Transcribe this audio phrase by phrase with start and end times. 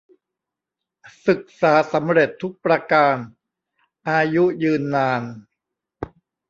[1.27, 3.15] ศึกษาสำเร็จทุกประการ
[4.09, 5.21] อายุยืนนาน